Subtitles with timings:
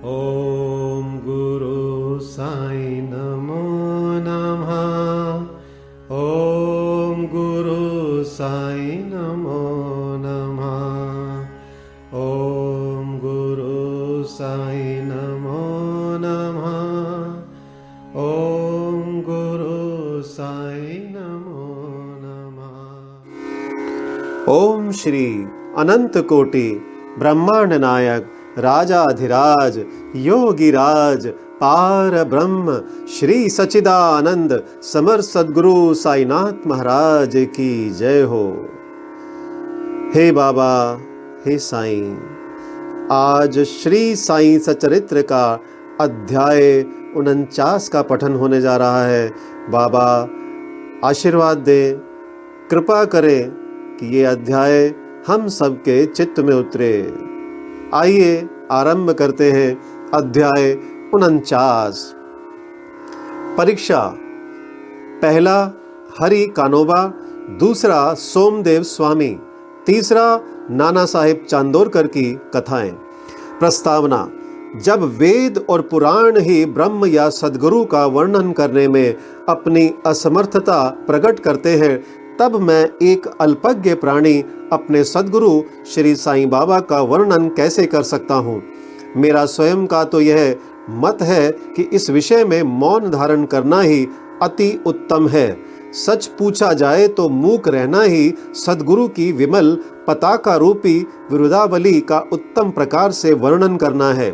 [0.00, 3.64] ॐ गुरु साई नमो
[4.26, 4.70] नमः।
[6.18, 9.58] ॐ गुरु साई नमो
[10.22, 10.78] नमः।
[12.20, 15.68] ॐ गुरु साई नमो
[16.24, 16.80] नमः।
[18.24, 21.68] ॐ गुरु साई नमो
[22.24, 22.82] नमः।
[24.48, 25.44] ओम श्री
[25.78, 26.68] अनंत कोटि
[27.18, 29.78] ब्रह्मांड नायक राजाधिराज,
[30.16, 31.26] योगिराज
[31.60, 38.68] पार ब्रह्म श्री सचिदानंद समर सदगुरु साईनाथ महाराज की जय हो।
[40.14, 41.00] हे बाबा,
[41.46, 42.16] हे साईं,
[43.12, 45.60] आज श्री साईं सचरित्र का
[46.00, 46.84] अध्याय
[47.16, 49.28] उनचास का पठन होने जा रहा है।
[49.70, 50.28] बाबा,
[51.08, 52.00] आशीर्वाद दे,
[52.70, 53.50] कृपा करें
[53.96, 54.94] कि ये अध्याय
[55.26, 57.29] हम सबके चित्त में उतरे।
[57.94, 60.72] आइए आरंभ करते हैं अध्याय
[61.14, 62.14] उनचास।
[63.58, 64.14] परीक्षा।
[65.22, 65.72] पहला
[66.20, 67.12] हरि कानोबा,
[67.58, 69.38] दूसरा सोमदेव स्वामी,
[69.86, 72.90] तीसरा नाना साहेब चांदोरकर की कथाएँ।
[73.60, 74.30] प्रस्तावना,
[74.76, 79.16] जब वेद और पुराण ही ब्रह्म या सदगुरु का वर्णन करने में
[79.48, 82.04] अपनी असमर्थता प्रकट करते हैं
[82.40, 88.34] तब मैं एक अल्पज्ञ प्राणी अपने सदगुरु श्री साईं बाबा का वर्णन कैसे कर सकता
[88.34, 88.62] हूँ?
[89.16, 90.56] मेरा स्वयं का तो यह
[90.90, 94.06] मत है कि इस विषय में मौन धारण करना ही
[94.42, 95.56] अति उत्तम है।
[95.94, 100.98] सच पूछा जाए तो मूक रहना ही सदगुरु की विमल पताका रूपी
[101.32, 104.30] विरुदावली का उत्तम प्रकार से वर्णन करना है।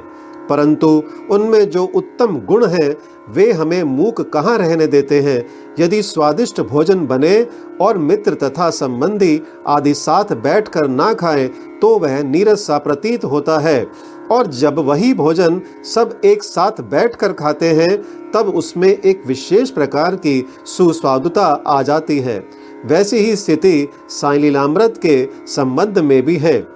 [0.50, 2.97] परंतु उनमें जो उत्तम गुण हैं,
[3.30, 5.47] वे हमें मूक कहाँ रहने देते हैं?
[5.80, 7.47] यदि स्वादिष्ट भोजन बने
[7.80, 11.48] और मित्र तथा संबंधी आदि साथ बैठकर ना खाएँ
[11.83, 13.86] तो वह नीरस सा प्रतीत होता है।
[14.30, 15.61] और जब वही भोजन
[15.95, 18.02] सब एक साथ बैठकर खाते हैं,
[18.33, 22.48] तब उसमें एक विशेष प्रकार की सुस्वादुता आ जाती है।
[22.86, 26.67] वैसी ही स्थिति साई लीलामृत के संबंध में भी है।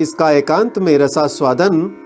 [0.00, 1.99] इसका एकांत में रसास्वादन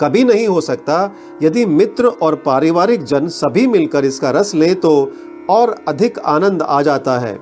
[0.00, 1.10] कभी नहीं हो सकता।
[1.42, 5.12] यदि मित्र और पारिवारिक जन सभी मिलकर इसका रस लें तो
[5.50, 7.38] और अधिक आनंद आ जाता है।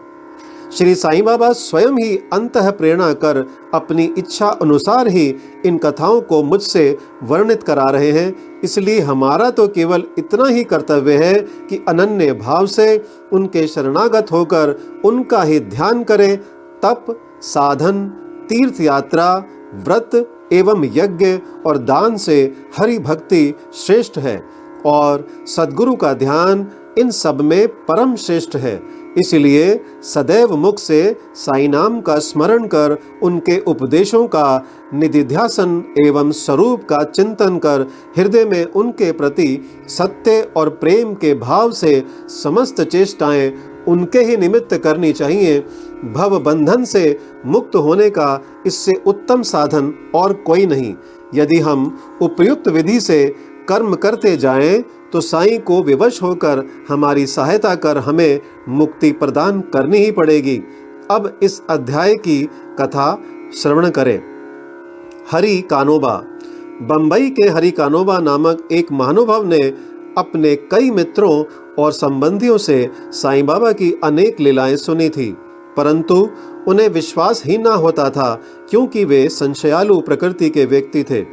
[0.72, 3.37] श्री साईं बाबा स्वयं ही अंत प्रेरणा कर
[3.75, 5.26] अपनी इच्छा अनुसार ही
[5.66, 11.16] इन कथाओं को मुझसे वर्णित करा रहे हैं। इसलिए हमारा तो केवल इतना ही कर्तव्य
[11.16, 11.34] है
[11.69, 16.36] कि अनन्य भाव से उनके शरणागत होकर उनका ही ध्यान करें।
[16.82, 17.04] तप,
[17.42, 18.06] साधन,
[18.48, 19.34] तीर्थ यात्रा,
[19.84, 20.10] व्रत
[20.53, 24.44] एवं यज्ञ और दान से हरि भक्ति श्रेष्ठ है
[24.87, 26.66] और सदगुरु का ध्यान
[26.99, 28.83] इन सब में परम श्रेष्ठ है।
[29.19, 36.84] इसलिए सदैव मुख से साई नाम का स्मरण कर उनके उपदेशों का, निधिध्यासन एवं स्वरूप
[36.84, 43.74] का चिंतन कर हृदय में उनके प्रति सत्य और प्रेम के भाव से समस्त चेष्टाएँ
[43.89, 45.59] उनके ही निमित्त करनी चाहिए।
[46.15, 50.95] भव बंधन से मुक्त होने का इससे उत्तम साधन और कोई नहीं।
[51.34, 51.87] यदि हम
[52.22, 53.25] उपयुक्त विधि से
[53.69, 59.99] कर्म करते जाएँ तो साईं को विवश होकर हमारी सहायता कर हमें मुक्ति प्रदान करनी
[59.99, 60.56] ही पड़ेगी।
[61.11, 62.43] अब इस अध्याय की
[62.81, 63.16] कथा
[63.56, 64.21] श्रवण करें।
[65.33, 66.15] हरि कानोबा
[66.83, 69.59] बंबई के हरि कानोबा नामक एक महानुभाव ने
[70.19, 71.45] अपने कई मित्रों
[71.79, 75.31] और संबंधियों से साईं बाबा की अनेक लीलाएँ सुनी थी,
[75.77, 76.29] परंतु
[76.69, 78.35] उन्हें विश्वास ही ना होता था
[78.71, 81.25] क्योंकि वे संशयालु प्रकृति के व्यक्ति थे।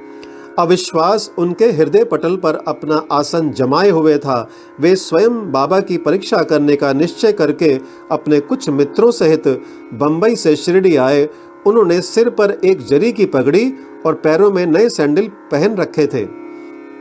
[0.60, 4.50] अविश्वास उनके हृदय पटल पर अपना आसन जमाए हुए था।
[4.80, 7.74] वे स्वयं बाबा की परीक्षा करने का निश्चय करके
[8.12, 9.48] अपने कुछ मित्रों सहित
[9.94, 11.28] बंबई से शिरडी आए।
[11.68, 13.72] उन्होंने सिर पर एक जरी की पगड़ी
[14.06, 16.26] और पैरों में नए सैंडल पहन रखे थे।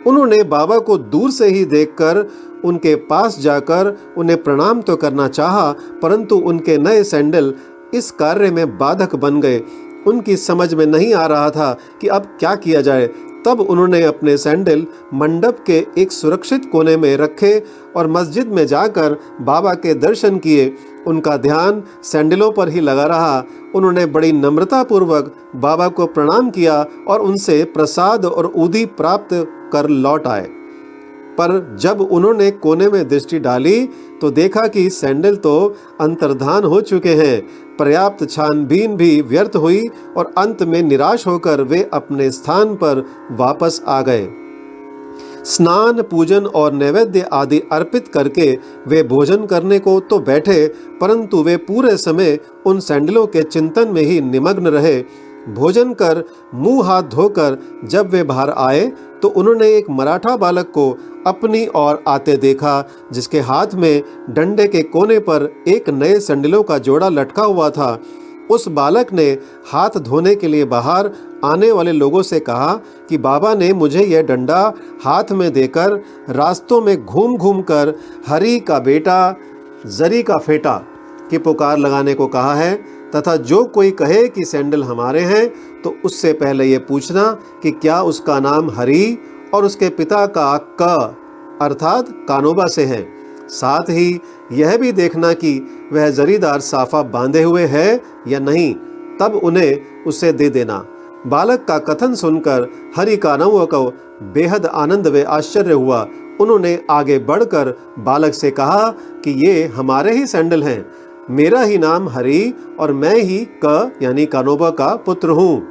[0.06, 2.27] उन्होंने बाबा को दूर से ही देखकर
[2.65, 5.71] उनके पास जाकर उन्हें प्रणाम तो करना चाहा,
[6.03, 7.55] परंतु उनके नए सैंडल
[7.94, 9.62] इस कार्य में बाधक बन गए।
[10.06, 13.06] उनकी समझ में नहीं आ रहा था कि अब क्या किया जाए।
[13.46, 17.62] तब उन्होंने अपने सैंडल मंडप के एक सुरक्षित कोने में रखे
[17.96, 20.75] और मस्जिद में जाकर बाबा के दर्शन किए।
[21.06, 23.42] उनका ध्यान सैंडलों पर ही लगा रहा।
[23.75, 29.28] उन्होंने बड़ी नम्रतापूर्वक बाबा को प्रणाम किया और उनसे प्रसाद और उदी प्राप्त
[29.72, 30.48] कर लौट आए।
[31.40, 33.84] पर जब उन्होंने कोने में दृष्टि डाली
[34.20, 35.54] तो देखा कि सैंडल तो
[36.00, 37.40] अंतर्धान हो चुके हैं।
[37.76, 43.81] पर्याप्त छानबीन भी व्यर्थ हुई और अंत में निराश होकर वे अपने स्थान पर वापस
[43.88, 44.28] आ गए।
[45.44, 48.50] स्नान, पूजन और नैवेद्य आदि अर्पित करके
[48.88, 50.66] वे भोजन करने को तो बैठे,
[51.00, 55.02] परंतु वे पूरे समय उन सैंडलों के चिंतन में ही निमग्न रहे।
[55.50, 56.22] भोजन कर
[56.54, 58.87] मुँह हाथ धोकर जब वे बाहर आए
[59.22, 60.90] तो उन्होंने एक मराठा बालक को
[61.26, 66.78] अपनी ओर आते देखा, जिसके हाथ में डंडे के कोने पर एक नए संडलों का
[66.78, 67.99] जोड़ा लटका हुआ था।
[68.50, 69.26] उस बालक ने
[69.67, 71.11] हाथ धोने के लिए बाहर
[71.44, 72.72] आने वाले लोगों से कहा
[73.08, 74.62] कि बाबा ने मुझे यह डंडा
[75.05, 75.93] हाथ में देकर
[76.31, 77.94] रास्तों में घूम घूम कर
[78.28, 79.34] हरी का बेटा,
[79.87, 80.76] जरी का फेटा
[81.31, 82.75] की पुकार लगाने को कहा है
[83.11, 85.49] तथा जो कोई कहे कि सैंडल हमारे हैं
[85.82, 87.31] तो उससे पहले ये पूछना
[87.62, 89.19] कि क्या उसका नाम हरी
[89.55, 91.17] और उसके पिता का क
[91.62, 93.02] अर्थात कानोबा से है।
[93.50, 94.20] साथ ही
[94.52, 95.58] यह भी देखना कि
[95.93, 98.73] वह जरीदार साफा बांधे हुए है या नहीं,
[99.20, 100.85] तब उन्हें उसे दे देना।
[101.26, 103.85] बालक का कथन सुनकर हरि कानव को
[104.35, 106.06] बेहद आनंद व आश्चर्य हुआ।
[106.41, 108.91] उन्होंने आगे बढ़कर बालक से कहा
[109.25, 110.85] कि ये हमारे ही सैंडल हैं।
[111.31, 115.62] मेरा ही नाम हरि और मैं ही क यानी कानोबा का पुत्र हूँ।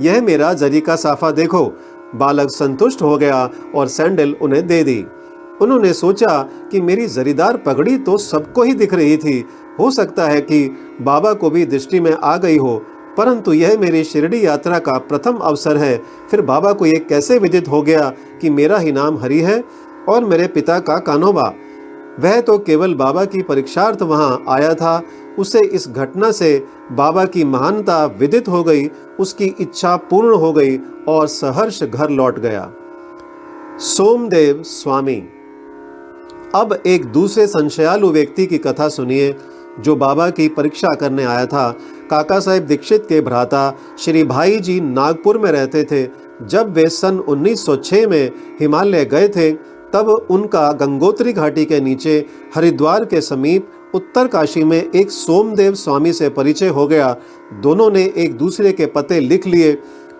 [0.00, 1.64] यह मेरा जरी का साफा देखो।
[2.14, 5.04] बालक संतुष्ट हो गया और सैंडल उन्हें दे दी।
[5.60, 9.44] उन्होंने सोचा कि मेरी जरीदार पगड़ी तो सबको ही दिख रही थी।
[9.80, 10.68] हो सकता है कि
[11.00, 12.76] बाबा को भी दृष्टि में आ गई हो,
[13.18, 15.96] परंतु यह मेरी शिरडी यात्रा का प्रथम अवसर है।
[16.30, 18.08] फिर बाबा को यह कैसे विदित हो गया
[18.40, 19.62] कि मेरा ही नाम हरि है
[20.08, 21.52] और मेरे पिता का कानोबा?
[22.20, 25.00] वह तो केवल बाबा की परीक्षार्थ वहाँ आया था
[25.38, 28.90] उसे इस घटना से बाबा की महानता विदित हो गई,
[29.20, 30.78] उसकी इच्छा पूर्ण हो गई
[31.08, 32.72] और सहर्ष घर लौट गया।
[33.78, 35.22] सोमदेव स्वामी।
[36.54, 39.36] अब एक दूसरे संशयालु व्यक्ति की कथा सुनिए,
[39.80, 41.76] जो बाबा की परीक्षा करने आया था।
[42.10, 46.08] काका साहेब दीक्षित के भ्राता श्री भाई जी नागपुर में रहते थे।
[46.42, 49.52] जब वे सन 1906 में हिमालय गए थे,
[49.92, 56.12] तब उनका गंगोत्री घाटी के नीचे हरिद्वार के समीप उत्तर काशी में एक सोमदेव स्वामी
[56.12, 57.16] से परिचय हो गया।
[57.62, 59.72] दोनों ने एक दूसरे के पते लिख लिए।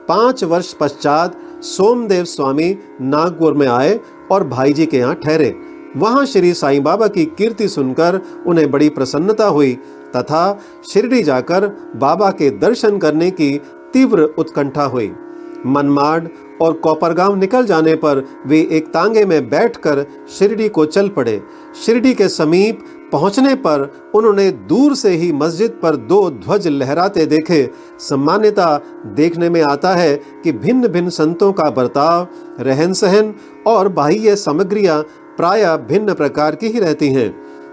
[0.09, 3.99] पाँच वर्ष पश्चात सोमदेव स्वामी नागपुर में आए
[4.31, 5.55] और भाई जी के यहाँ ठहरे।
[5.97, 9.73] वहाँ श्री साईं बाबा की कीर्ति सुनकर उन्हें बड़ी प्रसन्नता हुई
[10.17, 10.59] तथा
[10.93, 11.67] शिरडी जाकर
[11.97, 13.57] बाबा के दर्शन करने की
[13.93, 15.13] तीव्र उत्कंठा हुई।
[15.67, 16.29] मनमाड
[16.61, 20.05] और कोपरगांव निकल जाने पर वे एक तांगे में बैठकर
[20.39, 21.43] शिरडी को चल पड़े।
[21.87, 27.71] शिरडी के समीप पहुँचने पर उन्होंने दूर से ही मस्जिद पर दो ध्वज लहराते देखे।
[27.99, 30.15] सम्मान्यता देखने में आता है
[30.45, 32.29] कि भिन्न भिन्न संतों का बर्ताव
[32.61, 33.35] रहन सहन
[33.67, 35.03] और बाह्य सामग्रियाँ
[35.37, 37.31] प्राय भिन्न प्रकार की ही रहती हैं।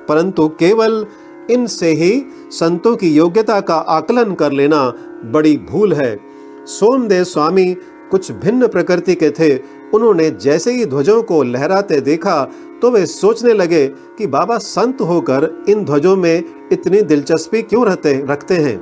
[0.07, 1.05] परंतु केवल
[1.51, 4.93] इनसे ही संतों की योग्यता का आकलन कर लेना
[5.25, 6.19] बड़ी भूल है।
[6.65, 7.75] सोमदेव स्वामी
[8.13, 9.55] कुछ भिन्न प्रकृति के थे।
[9.93, 12.43] उन्होंने जैसे ही ध्वजों को लहराते देखा
[12.81, 13.85] तो वे सोचने लगे
[14.17, 18.77] कि बाबा संत होकर इन ध्वजों में इतनी दिलचस्पी क्यों रहते, रखते हैं?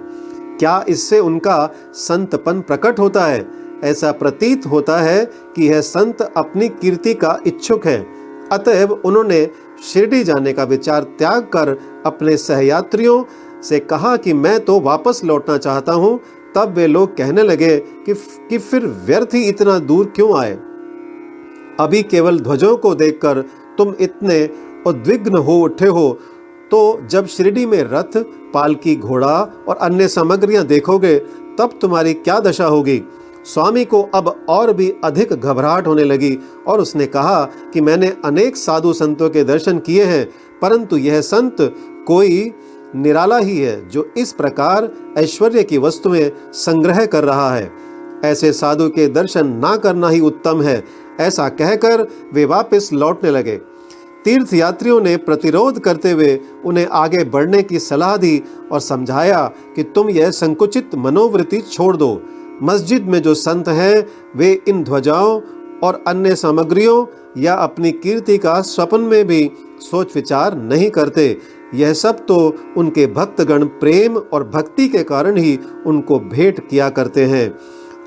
[0.60, 3.46] क्या इससे उनका संतपन प्रकट होता है?
[3.84, 5.26] ऐसा प्रतीत होता है
[5.56, 8.00] कि यह संत अपनी कीर्ति का इच्छुक है।
[8.52, 9.46] अतएव उन्होंने
[9.84, 13.24] शिरडी जाने का विचार त्याग कर अपने सहयात्रियों
[13.64, 16.20] से कहा कि मैं तो वापस लौटना चाहता हूँ
[16.56, 18.14] तब वे लोग कहने लगे कि,
[18.50, 20.60] कि फिर व्यर्थ ही इतना दूर क्यों आए?
[21.80, 23.42] अभी केवल ध्वजों को देखकर
[23.78, 24.50] तुम इतने
[24.86, 26.20] उद्विग्न हो उठे हो
[26.72, 28.18] तो जब शिरडी में रथ
[28.54, 31.20] पालकी घोड़ा और अन्य सामग्रियाँ देखोगे
[31.58, 33.04] तब तुम्हारी क्या दशा होगी?
[33.46, 37.44] स्वामी को अब और भी अधिक घबराहट होने लगी और उसने कहा
[37.74, 40.30] कि मैंने अनेक साधु संतों के दर्शन किए हैं
[40.62, 41.56] परंतु यह संत
[42.08, 42.52] कोई
[42.96, 47.72] निराला ही है जो इस प्रकार ऐश्वर्य की वस्तुएँ संग्रह कर रहा है।
[48.26, 50.84] ऐसे साधु के दर्शन ना करना ही उत्तम है,
[51.20, 53.56] ऐसा कहकर वे वापस लौटने लगे।
[54.26, 59.46] तीर्थ यात्रियों ने प्रतिरोध करते हुए उन्हें आगे बढ़ने की सलाह दी और समझाया
[59.76, 62.22] कि तुम यह संकुचित मनोवृत्ति छोड़ दो।
[62.64, 65.42] मस्जिद में जो संत हैं, वे इन ध्वजाओं
[65.84, 67.06] और अन्य सामग्रियों
[67.42, 71.38] या अपनी कीर्ति का स्वप्न में भी सोच विचार नहीं करते।
[71.74, 72.38] यह सब तो
[72.78, 77.48] उनके भक्तगण प्रेम और भक्ति के कारण ही उनको भेंट किया करते हैं।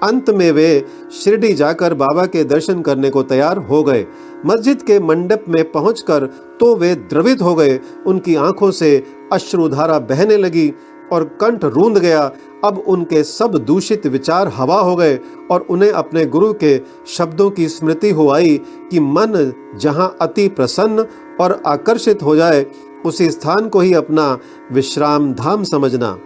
[0.02, 4.06] अंत में वे शिरडी जाकर बाबा के दर्शन करने को तैयार हो गए।
[4.46, 6.26] मस्जिद के मंडप में पहुंचकर
[6.60, 8.96] तो वे द्रवित हो गए। उनकी आँखों से
[9.32, 10.72] अश्रुधारा बहने लगी
[11.12, 12.30] और कंठ रूंद गया।
[12.64, 15.18] अब उनके सब दूषित विचार हवा हो गए
[15.50, 18.56] और उन्हें अपने गुरु के शब्दों की स्मृति हो आई
[18.90, 21.06] कि मन जहाँ अति प्रसन्न
[21.40, 22.64] और आकर्षित हो जाए
[23.04, 24.38] उसी स्थान को ही अपना
[24.72, 26.16] विश्राम धाम समझना।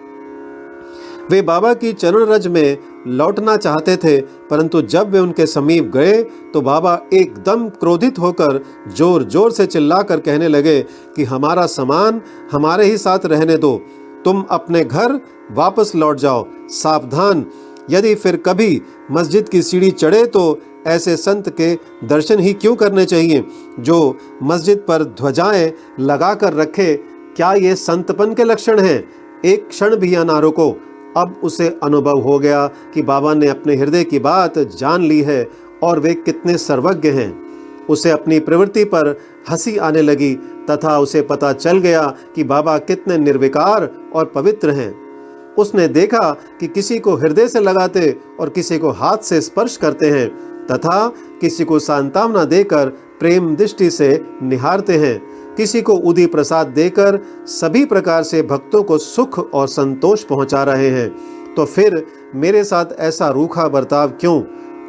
[1.30, 6.23] वे बाबा की चरण रज में लौटना चाहते थे, परंतु जब वे उनके समीप गए
[6.52, 10.80] तो बाबा एकदम क्रोधित होकर ज़ोर ज़ोर से चिल्लाकर कहने लगे
[11.16, 12.20] कि, हमारा सामान
[12.52, 13.76] हमारे ही साथ रहने दो।
[14.25, 15.20] तुम अपने घर
[15.52, 17.44] वापस लौट जाओ। सावधान,
[17.90, 18.80] यदि फिर कभी
[19.12, 23.44] मस्जिद की सीढ़ी चढ़े तो ऐसे संत के दर्शन ही क्यों करने चाहिए?
[23.80, 26.97] जो मस्जिद पर ध्वजाएँ लगा कर रखे,
[27.37, 29.08] क्या ये संतपन के लक्षण हैं?
[29.44, 30.80] एक क्षण भी यहाँ ना रुको।
[31.16, 35.50] अब उसे अनुभव हो गया कि बाबा ने अपने हृदय की बात जान ली है
[35.82, 37.49] और वे कितने सर्वज्ञ हैं।
[37.90, 39.20] उसे अपनी प्रवृत्ति पर
[39.50, 40.35] हँसी आने लगी,
[40.70, 45.08] तथा उसे पता चल गया कि बाबा कितने निर्विकार और पवित्र हैं।
[45.54, 50.06] उसने देखा कि किसी को हृदय से लगाते और किसी को हाथ से स्पर्श करते
[50.06, 51.06] हैं। तथा
[51.40, 52.88] किसी को सांतावना देकर
[53.20, 55.20] प्रेम दृष्टि से निहारते हैं।
[55.54, 60.88] किसी को उदी प्रसाद देकर सभी प्रकार से भक्तों को सुख और संतोष पहुँचा रहे
[60.90, 61.08] हैं।
[61.54, 64.40] तो फिर मेरे साथ ऐसा रूखा बर्ताव क्यों?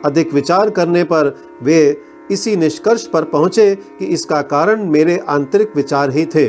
[0.06, 6.12] अधिक विचार करने पर वे इसी निष्कर्ष पर पहुँचे कि इसका कारण मेरे आंतरिक विचार
[6.12, 6.48] ही थे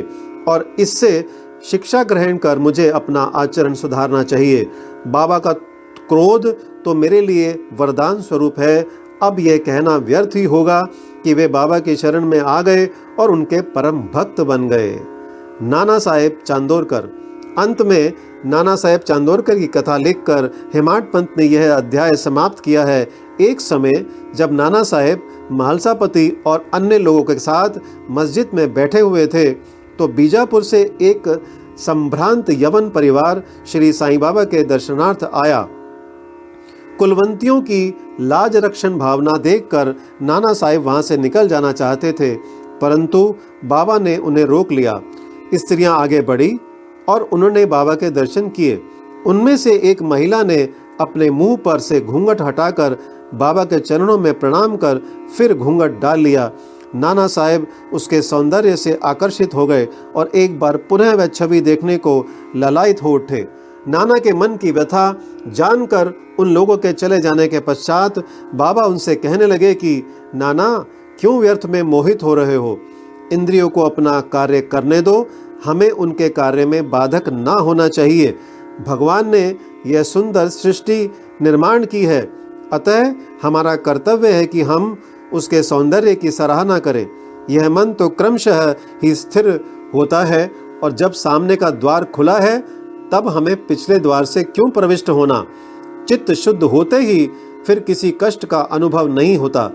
[0.49, 1.25] और इससे
[1.65, 4.67] शिक्षा ग्रहण कर मुझे अपना आचरण सुधारना चाहिए।
[5.07, 6.47] बाबा का क्रोध
[6.85, 8.83] तो मेरे लिए वरदान स्वरूप है
[9.23, 10.81] अब यह कहना व्यर्थ ही होगा
[11.25, 14.99] कि वे बाबा के शरण में आ गए और उनके परम भक्त बन गए।
[15.63, 17.09] नाना साहेब चांदोरकर।
[17.59, 18.13] अंत में
[18.47, 23.09] नाना साहेब चांदोरकर की कथा लिखकर हेमाड पंत ने यह अध्याय समाप्त किया है।
[23.41, 27.79] एक समय जब नाना साहेब मालसापति और अन्य लोगों के साथ
[28.11, 29.51] मस्जिद में बैठे हुए थे
[29.99, 31.29] तो बीजापुर से एक
[31.79, 35.61] संभ्रांत यवन परिवार श्री साईं बाबा के दर्शनार्थ आया।
[37.01, 42.35] कुलवंतियों की लाज रक्षण भावना देखकर नाना साहेब वहाँ से निकल जाना चाहते थे,
[42.81, 43.23] परंतु
[43.65, 45.01] बाबा ने उन्हें रोक लिया।
[45.55, 46.59] स्त्रियाँ आगे बढ़ी
[47.09, 48.81] और उन्होंने बाबा के दर्शन किए।
[49.27, 50.59] उनमें से एक महिला ने
[51.01, 52.97] अपने मुँह पर से घूंघट हटाकर
[53.35, 55.01] बाबा के चरणों में प्रणाम कर
[55.37, 56.51] फिर घूंघट डाल लिया।
[56.95, 61.97] नाना साहेब उसके सौंदर्य से आकर्षित हो गए और एक बार पुनः वह छवि देखने
[61.99, 62.15] को
[62.57, 63.47] ललायत हो उठे।
[63.89, 68.19] नाना के मन की व्यथा जानकर उन लोगों के चले जाने के पश्चात
[68.55, 70.87] बाबा उनसे कहने लगे कि, नाना,
[71.21, 72.79] क्यों व्यर्थ में मोहित हो रहे हो?
[73.33, 75.27] इंद्रियों को अपना कार्य करने दो।
[75.65, 78.39] हमें उनके कार्य में बाधक ना होना चाहिए।
[78.87, 79.57] भगवान ने
[79.87, 82.33] यह सुंदर सृष्टि निर्माण की है।
[82.73, 84.99] अतः हमारा कर्तव्य है कि हम
[85.33, 87.07] उसके सौंदर्य की सराहना करें।
[87.51, 92.80] यह मन तो क्रमशः ही स्थिर होता है और जब सामने का द्वार खुला है
[93.13, 95.45] तब हमें पिछले द्वार से क्यों प्रविष्ट होना?
[96.09, 97.29] चित्त शुद्ध होते ही
[97.67, 99.71] फिर किसी कष्ट का अनुभव नहीं होता।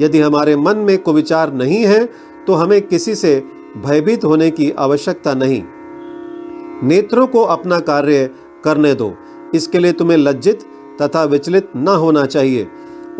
[0.00, 2.04] यदि हमारे मन में कुविचार नहीं है
[2.46, 3.42] तो हमें किसी से
[3.76, 5.62] भयभीत होने की आवश्यकता नहीं।
[6.82, 8.30] नेत्रों को अपना कार्य
[8.64, 9.12] करने दो।
[9.54, 10.62] इसके लिए तुम्हें लज्जित
[11.02, 12.66] तथा विचलित न होना चाहिए।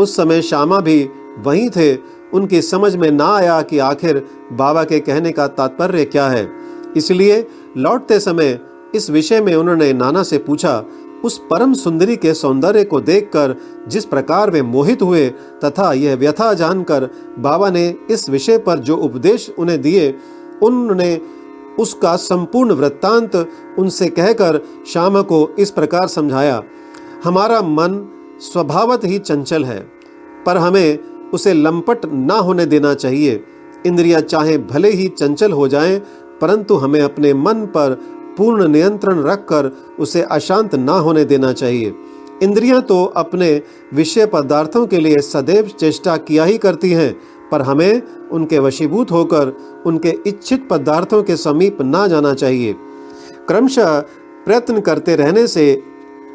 [0.00, 1.08] उस समय श्यामा भी
[1.38, 1.94] वहीं थे।
[2.34, 6.48] उनकी समझ में ना आया कि आखिर बाबा के कहने का तात्पर्य क्या है।
[6.96, 7.46] इसलिए
[7.76, 8.60] लौटते समय
[8.94, 10.84] इस विषय में उन्होंने नाना से पूछा
[11.24, 13.54] उस परम सुंदरी के सौंदर्य को देखकर
[13.88, 15.28] जिस प्रकार वे मोहित हुए
[15.64, 20.14] तथा यह व्यथा जानकर बाबा ने इस विषय पर जो उपदेश उन्हें दिए
[20.62, 21.20] उन्होंने
[21.78, 23.36] उसका संपूर्ण वृत्तांत
[23.78, 24.60] उनसे कहकर
[24.92, 26.62] श्याम को इस प्रकार समझाया
[27.24, 28.08] हमारा मन
[28.40, 29.80] स्वभावत ही चंचल है
[30.46, 30.98] पर हमें
[31.34, 33.44] उसे लंपट ना होने देना चाहिए।
[33.86, 35.98] इंद्रियाँ चाहे भले ही चंचल हो जाएँ,
[36.40, 37.98] परंतु हमें अपने मन पर
[38.38, 41.94] पूर्ण नियंत्रण रखकर उसे अशांत ना होने देना चाहिए।
[42.42, 43.50] इंद्रियाँ तो अपने
[43.94, 47.12] विषय पदार्थों के लिए सदैव चेष्टा किया ही करती हैं,
[47.50, 49.52] पर हमें उनके वशीभूत होकर
[49.86, 52.74] उनके इच्छित पदार्थों के समीप ना जाना चाहिए।
[53.48, 53.98] क्रमशः
[54.46, 55.70] प्रयत्न करते रहने से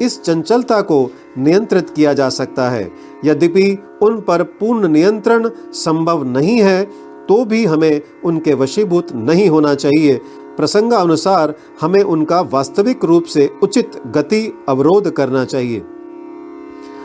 [0.02, 2.90] इस चंचलता को नियंत्रित किया जा सकता है।
[3.24, 6.82] यद्यपि उन पर पूर्ण नियंत्रण संभव नहीं है
[7.28, 10.20] तो भी हमें उनके वशीभूत नहीं होना चाहिए।
[10.56, 15.82] प्रसंगानुसार हमें उनका वास्तविक रूप से उचित गति अवरोध करना चाहिए।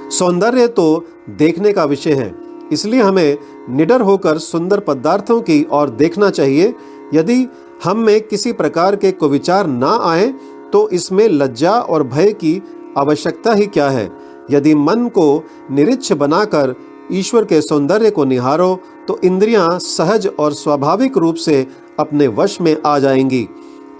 [0.09, 2.33] सौंदर्य तो देखने का विषय है,
[2.71, 3.37] इसलिए हमें
[3.69, 6.73] निडर होकर सुंदर पदार्थों की ओर देखना चाहिए।
[7.13, 7.45] यदि
[7.83, 10.27] हम में किसी प्रकार के कुविचार ना आए
[10.73, 12.61] तो इसमें लज्जा और भय की
[12.97, 14.09] आवश्यकता ही क्या है?
[14.51, 16.75] यदि मन को निरिच्छ बनाकर
[17.11, 18.79] ईश्वर के सौंदर्य को निहारो
[19.09, 21.65] तो इंद्रियाँ सहज और स्वाभाविक रूप से
[21.99, 23.47] अपने वश में आ जाएँगी।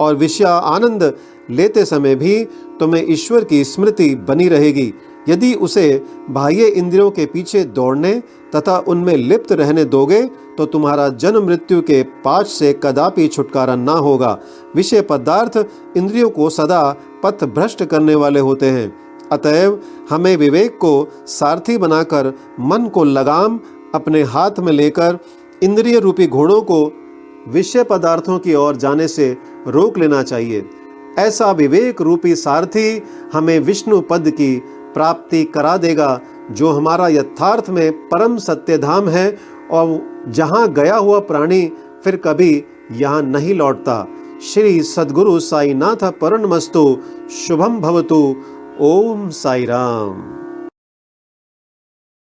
[0.00, 1.02] और विषय आनंद
[1.50, 2.44] लेते समय भी
[2.80, 4.92] तुम्हें ईश्वर की स्मृति बनी रहेगी।
[5.28, 8.12] यदि उसे बाह्य इंद्रियों के पीछे दौड़ने
[8.56, 10.22] तथा उनमें लिप्त रहने दोगे
[10.58, 14.38] तो तुम्हारा जन्म मृत्यु के पाच से कदापि छुटकारा ना होगा।
[14.76, 15.58] विषय पदार्थ
[15.96, 16.82] इंद्रियों को सदा
[17.22, 18.92] पथ भ्रष्ट करने वाले होते हैं।
[19.32, 19.78] अतएव
[20.10, 23.60] हमें विवेक को सारथी बनाकर मन को लगाम
[23.94, 25.18] अपने हाथ में लेकर
[25.62, 26.84] इंद्रिय रूपी घोड़ों को
[27.48, 29.36] विषय पदार्थों की ओर जाने से
[29.68, 30.64] रोक लेना चाहिए।
[31.18, 34.56] ऐसा विवेक रूपी सारथी हमें विष्णु पद की
[34.94, 36.20] प्राप्ति करा देगा,
[36.50, 39.38] जो हमारा यथार्थ में परम सत्य धाम है
[39.70, 41.66] और जहाँ गया हुआ प्राणी
[42.04, 44.06] फिर कभी यहाँ नहीं लौटता।
[44.42, 46.04] श्री सद्गुरु साईनाथ
[46.46, 46.96] मस्तु
[47.30, 48.36] शुभम भवतु,
[48.80, 50.39] ओम साई राम